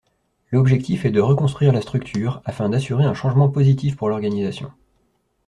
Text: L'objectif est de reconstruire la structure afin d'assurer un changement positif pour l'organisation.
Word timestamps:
L'objectif 0.51 1.05
est 1.05 1.11
de 1.11 1.21
reconstruire 1.21 1.71
la 1.71 1.81
structure 1.81 2.41
afin 2.45 2.69
d'assurer 2.69 3.03
un 3.03 3.13
changement 3.13 3.49
positif 3.49 3.95
pour 3.95 4.09
l'organisation. 4.09 4.71